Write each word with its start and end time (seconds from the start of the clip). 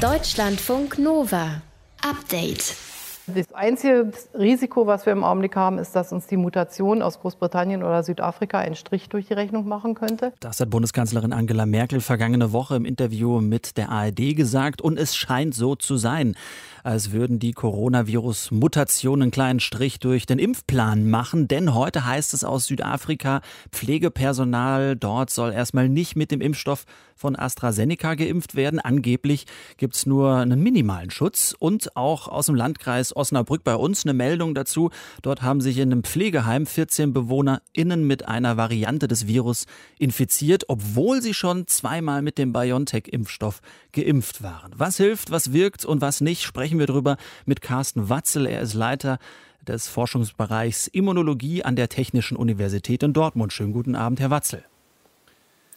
Deutschlandfunk 0.00 0.96
Nova. 0.96 1.60
Update. 2.02 2.89
Das 3.34 3.52
einzige 3.52 4.10
Risiko, 4.34 4.86
was 4.86 5.06
wir 5.06 5.12
im 5.12 5.24
Augenblick 5.24 5.56
haben, 5.56 5.78
ist, 5.78 5.94
dass 5.94 6.12
uns 6.12 6.26
die 6.26 6.36
Mutation 6.36 7.02
aus 7.02 7.20
Großbritannien 7.20 7.82
oder 7.82 8.02
Südafrika 8.02 8.58
einen 8.58 8.74
Strich 8.74 9.08
durch 9.08 9.26
die 9.26 9.34
Rechnung 9.34 9.68
machen 9.68 9.94
könnte. 9.94 10.32
Das 10.40 10.60
hat 10.60 10.70
Bundeskanzlerin 10.70 11.32
Angela 11.32 11.66
Merkel 11.66 12.00
vergangene 12.00 12.52
Woche 12.52 12.76
im 12.76 12.84
Interview 12.84 13.40
mit 13.40 13.76
der 13.76 13.90
ARD 13.90 14.36
gesagt 14.36 14.80
und 14.80 14.98
es 14.98 15.16
scheint 15.16 15.54
so 15.54 15.74
zu 15.76 15.96
sein 15.96 16.34
als 16.82 17.12
würden 17.12 17.38
die 17.38 17.52
Coronavirus-Mutationen 17.52 19.22
einen 19.22 19.30
kleinen 19.30 19.60
Strich 19.60 19.98
durch 19.98 20.26
den 20.26 20.38
Impfplan 20.38 21.08
machen. 21.08 21.48
Denn 21.48 21.74
heute 21.74 22.06
heißt 22.06 22.34
es 22.34 22.44
aus 22.44 22.66
Südafrika, 22.66 23.40
Pflegepersonal 23.72 24.96
dort 24.96 25.30
soll 25.30 25.52
erstmal 25.52 25.88
nicht 25.88 26.16
mit 26.16 26.30
dem 26.30 26.40
Impfstoff 26.40 26.84
von 27.14 27.36
AstraZeneca 27.36 28.14
geimpft 28.14 28.54
werden. 28.54 28.80
Angeblich 28.80 29.46
gibt 29.76 29.94
es 29.94 30.06
nur 30.06 30.36
einen 30.36 30.62
minimalen 30.62 31.10
Schutz. 31.10 31.54
Und 31.58 31.96
auch 31.96 32.28
aus 32.28 32.46
dem 32.46 32.54
Landkreis 32.54 33.12
Osnabrück 33.20 33.62
bei 33.62 33.76
uns 33.76 34.04
eine 34.04 34.14
Meldung 34.14 34.54
dazu. 34.54 34.90
Dort 35.22 35.42
haben 35.42 35.60
sich 35.60 35.78
in 35.78 35.92
einem 35.92 36.02
Pflegeheim 36.02 36.66
14 36.66 37.12
BewohnerInnen 37.12 38.06
mit 38.06 38.26
einer 38.26 38.56
Variante 38.56 39.06
des 39.06 39.26
Virus 39.26 39.66
infiziert, 39.98 40.64
obwohl 40.68 41.20
sie 41.22 41.34
schon 41.34 41.66
zweimal 41.66 42.22
mit 42.22 42.38
dem 42.38 42.52
BioNTech-Impfstoff 42.52 43.60
geimpft 43.92 44.42
waren. 44.42 44.72
Was 44.74 44.96
hilft, 44.96 45.30
was 45.30 45.52
wirkt 45.52 45.84
und 45.84 46.00
was 46.00 46.20
nicht, 46.20 46.42
sprechen 46.42 46.78
wir 46.78 46.86
darüber 46.86 47.16
mit 47.44 47.60
Carsten 47.60 48.08
Watzel. 48.08 48.46
Er 48.46 48.62
ist 48.62 48.74
Leiter 48.74 49.18
des 49.66 49.88
Forschungsbereichs 49.88 50.86
Immunologie 50.86 51.62
an 51.62 51.76
der 51.76 51.88
Technischen 51.88 52.36
Universität 52.36 53.02
in 53.02 53.12
Dortmund. 53.12 53.52
Schönen 53.52 53.72
guten 53.72 53.94
Abend, 53.94 54.18
Herr 54.20 54.30
Watzel. 54.30 54.64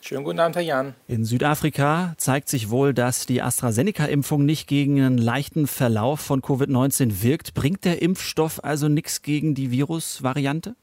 Schönen 0.05 0.25
guten 0.25 0.41
Abend, 0.41 0.57
Herr 0.57 0.63
Jan. 0.63 0.95
In 1.07 1.23
Südafrika 1.23 2.13
zeigt 2.17 2.49
sich 2.49 2.69
wohl, 2.69 2.93
dass 2.93 3.25
die 3.25 3.41
AstraZeneca-Impfung 3.41 4.43
nicht 4.43 4.67
gegen 4.67 4.99
einen 4.99 5.17
leichten 5.17 5.65
Verlauf 5.65 6.19
von 6.19 6.41
Covid-19 6.41 7.23
wirkt. 7.23 7.53
Bringt 7.53 7.85
der 7.85 8.01
Impfstoff 8.01 8.61
also 8.65 8.89
nichts 8.89 9.21
gegen 9.21 9.55
die 9.55 9.71
Virusvariante? 9.71 10.75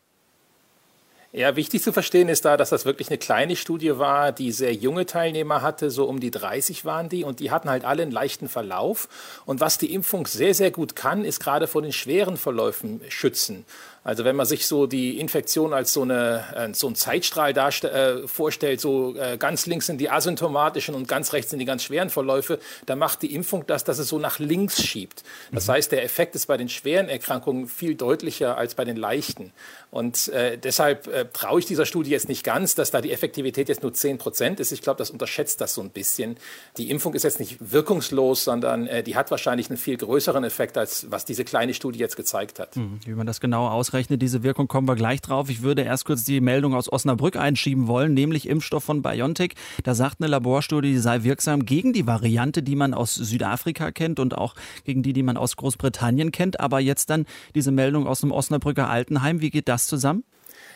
Ja, 1.33 1.55
wichtig 1.55 1.83
zu 1.83 1.93
verstehen 1.93 2.29
ist 2.29 2.45
da, 2.45 2.57
dass 2.57 2.71
das 2.71 2.87
wirklich 2.87 3.09
eine 3.09 3.19
kleine 3.19 3.55
Studie 3.55 3.99
war, 3.99 4.33
die 4.33 4.51
sehr 4.51 4.75
junge 4.75 5.07
Teilnehmer 5.07 5.63
hatte, 5.63 5.91
so 5.91 6.07
um 6.07 6.19
die 6.19 6.33
30 6.33 6.85
waren 6.85 7.09
die 7.09 7.23
und 7.23 7.39
die 7.39 7.53
hatten 7.53 7.71
halt 7.71 7.85
alle 7.85 8.03
einen 8.03 8.11
leichten 8.11 8.49
Verlauf. 8.49 9.09
Und 9.45 9.61
was 9.61 9.77
die 9.77 9.95
Impfung 9.95 10.27
sehr, 10.27 10.55
sehr 10.55 10.73
gut 10.73 10.97
kann, 10.97 11.25
ist 11.25 11.39
gerade 11.39 11.69
vor 11.69 11.83
den 11.83 11.93
schweren 11.93 12.37
Verläufen 12.37 13.01
schützen. 13.11 13.65
Also 14.03 14.25
wenn 14.25 14.35
man 14.35 14.47
sich 14.47 14.67
so 14.67 14.87
die 14.87 15.19
Infektion 15.19 15.75
als 15.75 15.93
so, 15.93 16.03
eine, 16.03 16.45
äh, 16.55 16.75
so 16.75 16.89
ein 16.89 16.95
Zeitstrahl 16.95 17.55
äh, 17.57 18.27
vorstellt, 18.27 18.81
so 18.81 19.15
äh, 19.17 19.37
ganz 19.37 19.67
links 19.67 19.87
sind 19.87 19.99
die 19.99 20.09
asymptomatischen 20.09 20.95
und 20.95 21.07
ganz 21.07 21.35
rechts 21.35 21.51
sind 21.51 21.59
die 21.59 21.67
ganz 21.67 21.83
schweren 21.83 22.09
Verläufe, 22.09 22.59
dann 22.87 22.99
macht 22.99 23.21
die 23.23 23.35
Impfung 23.35 23.67
das, 23.67 23.85
dass 23.85 23.99
es 23.99 24.09
so 24.09 24.19
nach 24.19 24.39
links 24.39 24.83
schiebt. 24.83 25.23
Das 25.53 25.67
mhm. 25.67 25.73
heißt, 25.73 25.93
der 25.93 26.03
Effekt 26.03 26.35
ist 26.35 26.47
bei 26.47 26.57
den 26.57 26.71
schweren 26.71 27.09
Erkrankungen 27.09 27.67
viel 27.67 27.95
deutlicher 27.95 28.57
als 28.57 28.75
bei 28.75 28.87
den 28.87 28.97
leichten. 28.97 29.53
Und 29.91 30.29
äh, 30.29 30.57
deshalb 30.57 31.07
äh, 31.09 31.27
traue 31.33 31.59
ich 31.59 31.67
dieser 31.67 31.85
Studie 31.85 32.11
jetzt 32.11 32.29
nicht 32.29 32.45
ganz, 32.45 32.75
dass 32.75 32.91
da 32.91 33.01
die 33.01 33.13
Effektivität 33.13 33.69
jetzt 33.69 33.83
nur 33.83 33.93
10 33.93 34.19
Prozent 34.19 34.61
ist. 34.61 34.73
Ich 34.73 34.83
glaube, 34.83 34.99
das 34.99 35.11
unterschätzt 35.11 35.61
das 35.61 35.75
so 35.75 35.83
ein 35.83 35.91
bisschen. 35.91 36.37
Die 36.79 36.91
Impfung 36.91 37.13
ist 37.15 37.25
jetzt 37.25 37.41
nicht 37.41 37.59
wirkungslos, 37.61 38.45
sondern 38.45 38.87
äh, 38.87 39.03
die 39.03 39.17
hat 39.17 39.31
wahrscheinlich 39.31 39.69
einen 39.69 39.77
viel 39.77 39.97
größeren 39.97 40.45
Effekt, 40.45 40.79
als 40.79 41.11
was 41.11 41.25
diese 41.25 41.45
kleine 41.45 41.75
Studie 41.75 41.99
jetzt 41.99 42.17
gezeigt 42.17 42.61
hat. 42.61 42.77
Mhm. 42.77 43.01
Wie 43.05 43.13
man 43.13 43.27
das 43.27 43.41
genau 43.41 43.69
aus 43.69 43.93
ausrechnet, 44.01 44.23
diese 44.23 44.43
Wirkung, 44.43 44.67
kommen 44.67 44.89
wir 44.89 44.95
gleich 44.95 45.21
drauf. 45.21 45.51
Ich 45.51 45.61
würde 45.61 45.83
erst 45.83 46.07
kurz 46.07 46.25
die 46.25 46.41
Meldung 46.41 46.75
aus 46.75 46.91
Osnabrück 46.91 47.37
einschieben 47.37 47.87
wollen, 47.87 48.15
nämlich 48.15 48.49
Impfstoff 48.49 48.83
von 48.83 49.03
BioNTech. 49.03 49.53
Da 49.85 49.95
sagt 49.95 50.23
eine 50.23 50.29
Laborstudie, 50.29 50.93
die 50.93 50.99
sei 50.99 51.23
wirksam 51.23 51.67
gegen 51.67 51.93
die 51.93 52.07
Variante, 52.07 52.63
die 52.63 52.77
man 52.77 52.95
aus 52.95 53.15
Südafrika 53.15 53.91
kennt 53.91 54.19
und 54.19 54.39
auch 54.39 54.55
gegen 54.85 55.03
die, 55.03 55.13
die 55.13 55.23
man 55.23 55.37
aus 55.37 55.57
Großbritannien 55.57 56.33
kennt. 56.33 56.61
Aber 56.61 56.81
jetzt 56.81 57.11
dann 57.11 57.27
diese 57.55 57.73
Meldung 57.73 58.07
aus 58.07 58.23
dem 58.23 58.33
Osnabrücker 58.33 58.89
Altenheim. 58.89 59.43
Wie 59.43 59.51
geht 59.51 59.69
das 59.69 59.87
zusammen? 59.87 60.25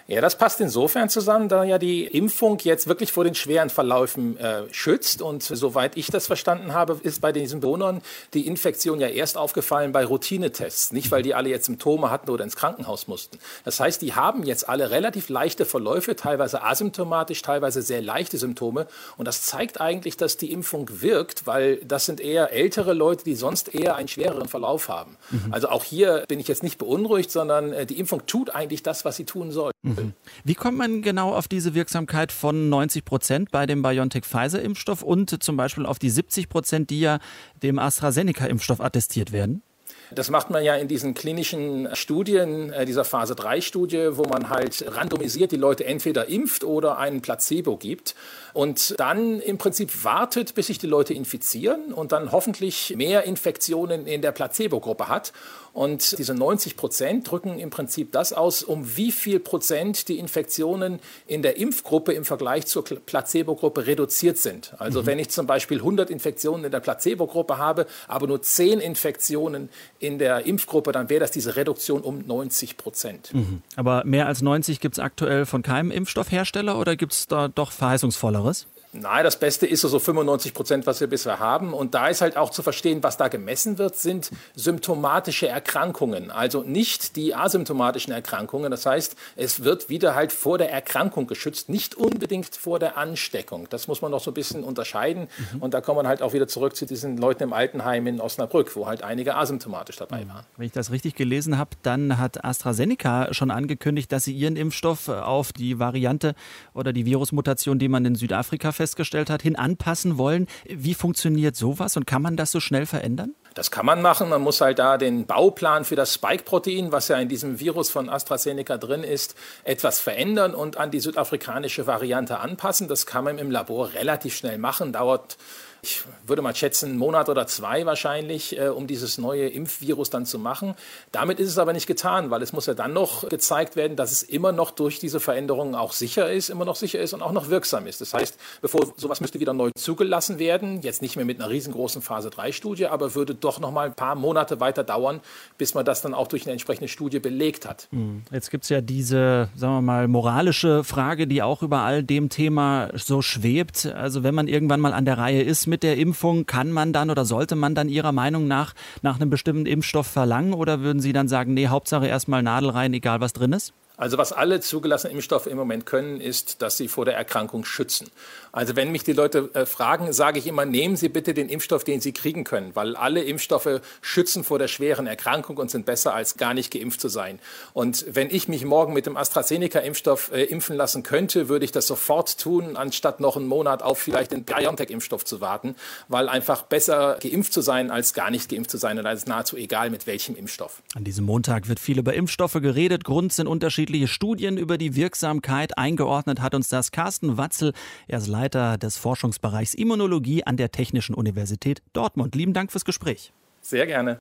Ja, 0.07 0.21
das 0.21 0.37
passt 0.37 0.61
insofern 0.61 1.09
zusammen, 1.09 1.49
da 1.49 1.65
ja 1.65 1.79
die 1.79 2.05
Impfung 2.05 2.59
jetzt 2.63 2.87
wirklich 2.89 3.11
vor 3.11 3.25
den 3.25 3.35
schweren 3.35 3.71
Verläufen 3.71 4.37
äh, 4.37 4.65
schützt. 4.71 5.23
Und 5.23 5.43
soweit 5.43 5.97
ich 5.97 6.09
das 6.09 6.27
verstanden 6.27 6.75
habe, 6.75 7.01
ist 7.03 7.23
bei 7.23 7.33
diesen 7.33 7.63
Donern 7.63 8.03
die 8.35 8.47
Infektion 8.47 9.01
ja 9.01 9.09
erst 9.09 9.39
aufgefallen 9.39 9.93
bei 9.93 10.05
Routinetests. 10.05 10.93
Nicht, 10.93 11.11
weil 11.11 11.23
die 11.23 11.35
alle 11.35 11.49
jetzt 11.49 11.65
Symptome 11.65 12.11
hatten 12.11 12.29
oder 12.29 12.45
ins 12.45 12.55
Krankenhaus 12.55 13.09
mussten. 13.09 13.39
Das 13.65 13.81
heißt, 13.81 14.03
die 14.03 14.15
haben 14.15 14.43
jetzt 14.43 14.69
alle 14.69 14.91
relativ 14.91 15.31
leichte 15.31 15.65
Verläufe, 15.65 16.15
teilweise 16.17 16.63
asymptomatisch, 16.63 17.41
teilweise 17.41 17.81
sehr 17.81 18.03
leichte 18.03 18.37
Symptome. 18.37 18.87
Und 19.17 19.27
das 19.27 19.43
zeigt 19.43 19.81
eigentlich, 19.81 20.19
dass 20.19 20.37
die 20.37 20.53
Impfung 20.53 20.87
wirkt, 21.01 21.47
weil 21.47 21.77
das 21.77 22.05
sind 22.05 22.21
eher 22.21 22.53
ältere 22.53 22.93
Leute, 22.93 23.25
die 23.25 23.35
sonst 23.35 23.75
eher 23.75 23.97
einen 23.97 24.09
schwereren 24.09 24.49
Verlauf 24.49 24.91
haben. 24.91 25.17
Mhm. 25.31 25.47
Also 25.51 25.71
auch 25.71 25.83
hier 25.83 26.25
bin 26.29 26.41
ich 26.41 26.49
jetzt 26.49 26.63
nicht 26.63 26.77
beunruhigt, 26.77 27.31
sondern 27.31 27.73
äh, 27.73 27.87
die 27.87 27.99
Impfung 27.99 28.27
tut 28.27 28.55
eigentlich 28.55 28.83
das, 28.83 29.07
was 29.07 29.17
sie 29.17 29.25
tun 29.25 29.51
soll. 29.51 29.74
Mhm. 29.85 30.15
Wie 30.45 30.55
kommt 30.55 30.79
man 30.79 31.03
genau 31.03 31.35
auf 31.35 31.47
diese 31.47 31.75
Wirksamkeit 31.75 32.33
von 32.33 32.71
90 32.71 33.05
Prozent 33.05 33.51
bei 33.51 33.67
dem 33.67 33.83
BioNTech-Pfizer-Impfstoff 33.83 35.03
und 35.03 35.43
zum 35.43 35.59
Beispiel 35.59 35.85
auf 35.85 35.99
die 35.99 36.09
70 36.09 36.49
Prozent, 36.49 36.89
die 36.89 37.01
ja 37.01 37.19
dem 37.63 37.79
AstraZeneca-Impfstoff 37.79 38.81
attestiert 38.81 39.31
werden? 39.31 39.63
Das 40.11 40.31
macht 40.31 40.51
man 40.51 40.65
ja 40.65 40.75
in 40.77 40.89
diesen 40.89 41.15
klinischen 41.15 41.89
Studien, 41.95 42.73
äh, 42.73 42.85
dieser 42.87 43.05
Phase 43.05 43.35
3 43.35 43.61
Studie, 43.61 44.11
wo 44.13 44.25
man 44.25 44.51
halt 44.51 44.85
randomisiert 44.97 45.53
die 45.53 45.57
Leute 45.57 45.85
entweder 45.85 46.29
impft 46.29 46.65
oder 46.65 46.99
einen 46.99 47.23
Placebo 47.23 47.77
gibt 47.77 48.15
und 48.55 48.95
dann 48.99 49.41
im 49.41 49.59
Prinzip 49.59 50.05
wartet, 50.05 50.55
bis 50.55 50.69
sich 50.69 50.79
die 50.79 50.87
Leute 50.87 51.13
infizieren 51.13 51.93
und 51.93 52.13
dann 52.13 52.31
hoffentlich 52.31 52.95
mehr 52.97 53.25
Infektionen 53.25 54.07
in 54.07 54.23
der 54.23 54.33
Placebo-Gruppe 54.33 55.09
hat. 55.09 55.33
Und 55.73 56.17
diese 56.21 56.35
90 56.35 56.77
Prozent 56.77 57.29
drücken 57.29 57.59
im 57.59 57.71
Prinzip 57.71 58.13
das 58.13 58.33
aus, 58.33 58.63
um 58.63 58.97
wie 58.97 59.11
viel 59.11 59.41
Prozent 59.41 60.07
die 60.07 60.21
Infektionen 60.21 61.01
in 61.27 61.43
der 61.43 61.57
Impfgruppe 61.57 62.13
im 62.13 62.25
Vergleich 62.25 62.67
zur 62.67 62.85
Placebo-Gruppe 62.85 63.89
reduziert 63.89 64.39
sind. 64.39 64.73
Also 64.79 65.03
mhm. 65.03 65.07
wenn 65.07 65.19
ich 65.19 65.31
zum 65.31 65.49
Beispiel 65.49 65.79
100 65.79 66.11
Infektionen 66.11 66.65
in 66.65 66.71
der 66.71 66.79
Placebo-Gruppe 66.79 67.59
habe, 67.59 67.87
aber 68.07 68.29
nur 68.29 68.41
10 68.41 68.79
Infektionen 68.79 69.69
in 70.05 70.19
der 70.19 70.47
Impfgruppe, 70.47 70.93
dann 70.93 71.09
wäre 71.09 71.21
das 71.21 71.31
diese 71.31 71.57
Reduktion 71.57 72.03
um 72.03 72.25
90 72.27 72.77
Prozent. 72.77 73.33
Mhm. 73.35 73.63
Aber 73.77 74.05
mehr 74.05 74.27
als 74.27 74.43
90 74.43 74.81
gibt 74.81 74.97
es 74.97 74.99
aktuell 74.99 75.47
von 75.47 75.63
keinem 75.63 75.91
Impfstoffhersteller 75.91 76.79
oder 76.79 76.97
gibt 76.97 77.13
es 77.13 77.27
da 77.27 77.49
doch 77.49 77.73
verheißungsvolleres? 77.73 78.67
Nein, 78.95 79.25
das 79.25 79.39
Beste 79.39 79.67
ist 79.67 79.81
so 79.81 79.99
95 79.99 80.55
Prozent, 80.55 80.87
was 80.87 81.01
wir 81.01 81.09
bisher 81.09 81.41
haben. 81.41 81.75
Und 81.75 81.95
da 81.95 82.07
ist 82.07 82.21
halt 82.21 82.37
auch 82.37 82.51
zu 82.51 82.63
verstehen, 82.63 83.03
was 83.03 83.17
da 83.17 83.27
gemessen 83.27 83.77
wird, 83.79 83.97
sind 83.97 84.31
symptomatische 84.55 85.49
Erkrankungen. 85.49 86.31
Also 86.31 86.63
nicht 86.63 87.17
die 87.17 87.35
asymptomatischen 87.35 88.13
Erkrankungen. 88.13 88.71
Das 88.71 88.87
heißt, 88.87 89.17
es 89.35 89.65
wird 89.65 89.89
wieder 89.89 90.15
halt 90.15 90.33
vor 90.33 90.59
der 90.59 90.71
Erkrankung 90.71 91.27
geschützt, 91.27 91.69
nicht 91.69 91.97
unbedingt 91.97 92.55
vor 92.55 92.79
der 92.79 92.97
Ansteckung. 92.97 93.67
Das 93.69 93.89
muss 93.89 94.01
man 94.01 94.13
noch 94.13 94.21
so 94.21 94.31
ein 94.31 94.35
bisschen 94.35 94.63
unterscheiden. 94.63 95.27
Mhm. 95.53 95.63
Und 95.63 95.75
da 95.75 95.81
kommt 95.81 95.97
man 95.97 96.07
halt 96.07 96.23
auch 96.23 96.33
wieder 96.33 96.47
zurück 96.47 96.77
zu 96.77 96.87
diesen 96.87 97.17
Leuten 97.17 97.43
im 97.43 97.53
Altenheim 97.53 98.07
in 98.07 98.21
Osnabrück, 98.21 98.77
wo 98.77 98.87
halt 98.87 99.03
einige 99.03 99.35
asymptomatisch 99.35 99.97
dabei 99.97 100.25
mhm. 100.25 100.29
waren. 100.29 100.47
Wenn 100.57 100.67
ich 100.67 100.73
das 100.73 100.93
richtig 100.93 101.17
gelesen 101.17 101.59
habe, 101.59 101.71
dann 101.83 102.19
hat 102.19 102.45
AstraZeneca 102.45 103.35
schon 103.35 103.51
angekündigt, 103.51 104.13
dass 104.13 104.23
sie 104.23 104.35
ihren 104.35 104.55
Impfstoff 104.55 105.09
auf 105.09 105.53
die 105.53 105.81
Variante 105.81 106.37
oder 106.75 106.93
die 106.93 107.07
Virusmutation, 107.07 107.81
die 107.81 107.89
man 107.89 108.05
in 108.05 108.15
Südafrika 108.15 108.71
feststellt, 108.71 108.84
festgestellt 108.85 109.31
hat, 109.31 109.41
hin 109.41 109.57
anpassen 109.57 110.19
wollen. 110.19 110.47
Wie 110.69 110.93
funktioniert 110.93 111.57
sowas 111.57 111.97
und 111.97 112.07
kann 112.07 112.21
man 112.21 112.37
das 112.37 112.51
so 112.51 112.61
schnell 112.61 112.85
verändern? 112.85 113.35
Das 113.55 113.71
kann 113.71 113.87
man 113.87 114.03
machen. 114.03 114.29
Man 114.29 114.43
muss 114.43 114.61
halt 114.61 114.79
da 114.79 114.99
den 114.99 115.25
Bauplan 115.25 115.87
für 115.87 115.97
das 115.97 116.13
Spike-Protein, 116.13 116.93
was 116.93 117.09
ja 117.09 117.17
in 117.17 117.29
diesem 117.29 117.61
Virus 117.61 117.89
von 117.89 118.11
AstraZeneca 118.11 118.77
drin 118.77 119.03
ist, 119.03 119.37
etwas 119.63 120.01
verändern 120.01 120.55
und 120.55 120.77
an 120.77 120.91
die 120.91 121.01
südafrikanische 121.01 121.87
Variante 121.87 122.41
anpassen. 122.41 122.89
Das 122.89 123.07
kann 123.07 123.25
man 123.25 123.39
im 123.39 123.51
Labor 123.51 123.95
relativ 123.95 124.37
schnell 124.37 124.59
machen, 124.59 124.93
dauert 124.93 125.39
ich 125.85 126.03
würde 126.27 126.41
mal 126.41 126.55
schätzen, 126.55 126.91
einen 126.91 126.99
Monat 126.99 127.29
oder 127.29 127.47
zwei 127.47 127.85
wahrscheinlich, 127.85 128.59
äh, 128.59 128.69
um 128.69 128.87
dieses 128.87 129.19
neue 129.19 129.49
Impfvirus 129.49 130.09
dann 130.09 130.25
zu 130.25 130.39
machen. 130.39 130.75
Damit 131.13 131.39
ist 131.39 131.49
es 131.51 131.59
aber 131.59 131.73
nicht 131.75 131.87
getan, 131.87 132.31
weil 132.31 132.43
es 132.43 132.53
muss 132.53 132.67
ja 132.67 132.75
dann 132.75 132.95
noch 132.95 133.29
gezeigt 133.29 133.77
werden, 133.77 133.97
dass 133.97 134.11
es 134.11 134.23
immer 134.23 134.53
noch 134.53 134.71
durch 134.71 134.99
diese 134.99 135.21
Veränderungen 135.21 135.75
auch 135.75 135.93
sicher 135.93 136.33
ist, 136.33 136.49
immer 136.49 136.65
noch 136.65 136.77
sicher 136.77 137.01
ist 137.01 137.13
und 137.13 137.21
auch 137.21 137.33
noch 137.33 137.51
wirksam 137.51 137.87
ist. 137.87 138.01
Das 138.01 138.15
heißt, 138.15 138.39
bevor 138.63 138.93
sowas 138.97 139.21
müsste 139.21 139.41
wieder 139.41 139.53
neu 139.53 139.71
zugelassen 139.77 140.39
werden, 140.39 140.81
jetzt 140.81 141.03
nicht 141.03 141.17
mehr 141.17 141.27
mit 141.27 141.41
einer 141.41 141.51
riesengroßen 141.51 142.01
Phase 142.01 142.31
3 142.31 142.53
Studie, 142.53 142.87
aber 142.87 143.15
würde 143.15 143.35
doch 143.35 143.61
noch 143.61 143.71
mal 143.71 143.87
ein 143.87 143.95
paar 143.95 144.15
Monate 144.15 144.61
weiter 144.61 144.85
dauern, 144.85 145.21
bis 145.59 145.75
man 145.75 145.85
das 145.85 146.01
dann 146.01 146.15
auch 146.15 146.29
durch 146.29 146.45
eine 146.45 146.53
entsprechende 146.53 146.89
Studie 146.89 147.19
belegt 147.19 147.69
hat. 147.69 147.89
Hm. 147.91 148.23
Jetzt 148.33 148.51
gibt 148.51 148.65
es 148.65 148.71
ja 148.71 148.81
diese, 148.81 149.51
sagen 149.55 149.75
wir 149.75 149.83
mal, 149.83 150.09
moralische 150.09 150.83
Frage, 150.83 151.27
die 151.27 151.43
auch 151.43 151.63
über 151.63 151.81
all 151.81 152.03
dem 152.03 152.31
Thema 152.31 152.89
so 152.95 153.21
schwebt. 153.21 153.87
Also 153.87 154.23
wenn 154.23 154.35
man 154.35 154.49
irgendwann 154.49 154.81
mal 154.81 154.95
an 154.95 155.05
der 155.05 155.19
Reihe 155.19 155.43
ist 155.43 155.67
mit 155.67 155.74
mit 155.75 155.83
der 155.83 155.97
Impfung? 155.97 156.47
Kann 156.47 156.71
man 156.71 156.93
dann 156.93 157.11
oder 157.11 157.25
sollte 157.25 157.57
man 157.57 157.75
dann 157.75 157.89
Ihrer 157.89 158.13
Meinung 158.13 158.47
nach 158.47 158.75
nach 159.03 159.17
einem 159.17 159.29
bestimmten 159.29 159.67
Impfstoff 159.67 160.07
verlangen 160.07 160.55
oder 160.55 160.83
würden 160.83 161.01
Sie 161.01 161.13
dann 161.13 161.27
sagen, 161.27 161.53
nee, 161.53 161.67
Hauptsache 161.67 162.07
erstmal 162.07 162.45
Nadel 162.45 162.71
rein, 162.71 162.95
egal 162.95 163.21
was 163.21 163.33
drin 163.33 163.53
ist? 163.53 163.75
Also 163.97 164.19
was 164.19 164.33
alle 164.33 164.61
zugelassenen 164.61 165.15
Impfstoffe 165.15 165.47
im 165.47 165.57
Moment 165.57 165.87
können, 165.87 166.21
ist, 166.21 166.63
dass 166.63 166.77
sie 166.77 166.89
vor 166.89 167.05
der 167.05 167.15
Erkrankung 167.15 167.65
schützen. 167.65 168.11
Also 168.51 168.75
wenn 168.75 168.91
mich 168.91 169.05
die 169.05 169.13
Leute 169.13 169.51
äh, 169.55 169.67
fragen, 169.67 170.13
sage 170.13 170.39
ich 170.39 170.47
immer, 170.49 170.65
nehmen 170.65 170.97
Sie 170.97 171.09
bitte 171.09 171.33
den 171.33 171.49
Impfstoff, 171.49 171.85
den 171.85 172.01
Sie 172.01 172.13
kriegen 172.13 172.43
können, 172.43 172.75
weil 172.75 172.97
alle 172.97 173.23
Impfstoffe 173.23 173.81
schützen 174.01 174.43
vor 174.43 174.59
der 174.59 174.69
schweren 174.69 175.07
Erkrankung 175.07 175.59
und 175.59 175.71
sind 175.71 175.87
besser 175.87 176.13
als 176.15 176.37
gar 176.37 176.55
nicht 176.55 176.73
geimpft 176.73 177.01
zu 177.01 177.09
sein. 177.09 177.39
Und 177.73 178.05
wenn 178.09 178.31
ich 178.31 178.49
mich 178.49 178.65
morgen 178.65 178.93
mit 178.93 179.07
dem 179.07 179.17
AstraZeneca-Impfstoff 179.17 180.33
äh, 180.33 180.43
impfen 180.45 180.77
lassen 180.77 181.05
könnte, 181.05 181.49
würde 181.49 181.65
ich 181.65 181.73
das 181.73 181.87
sofort 181.87 182.39
tun, 182.39 182.77
anstatt 182.77 183.21
noch 183.21 183.37
einen 183.37 183.47
Monat 183.47 183.83
auf 183.83 183.99
vielleicht 183.99 184.33
den 184.33 184.45
BioNTech-Impfstoff 184.45 185.25
zu 185.25 185.41
warten, 185.41 185.77
weil 186.09 186.29
einfach 186.29 186.63
besser 186.63 187.19
geimpft 187.21 187.53
zu 187.53 187.61
sein 187.61 187.93
als 187.93 188.13
gar 188.13 188.31
nicht 188.31 188.51
geimpft 188.51 188.71
zu 188.71 188.77
sein. 188.77 188.99
Und 188.99 189.05
da 189.05 189.13
ist 189.13 189.29
nahezu 189.29 189.57
egal, 189.57 189.91
mit 189.91 190.09
welchem 190.09 190.35
Impfstoff. 190.35 190.83
An 190.95 191.05
diesem 191.05 191.25
Montag 191.25 191.69
wird 191.69 191.79
viel 191.79 191.99
über 191.99 192.15
Impfstoffe 192.15 192.55
geredet. 192.55 193.05
Grund 193.05 193.33
sind 193.33 193.47
unterschiedliche 193.47 193.84
unterschiedliche 193.85 194.09
Studien 194.09 194.57
über 194.57 194.79
die 194.79 194.97
Wirksamkeit. 194.97 195.77
Eingeordnet 195.77 196.41
hat 196.41 196.55
uns 196.55 196.69
das 196.69 196.91
Carsten 196.91 197.37
Watzel. 197.37 197.73
Er 198.09 198.19
ist 198.19 198.29
Leiter 198.29 198.79
des 198.79 198.97
Forschungsbereichs 198.97 199.75
Immunologie 199.75 200.45
an 200.45 200.57
der 200.57 200.73
Technischen 200.73 201.15
Universität 201.15 201.83
Dortmund. 201.93 202.35
Lieben 202.35 202.55
Dank 202.55 202.73
fürs 202.73 202.87
Gespräch. 202.87 203.33
Sehr 203.61 203.87
gerne. 203.87 204.19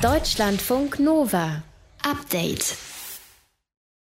Deutschlandfunk 0.00 1.00
Nova. 1.00 1.64
Update. 2.04 2.76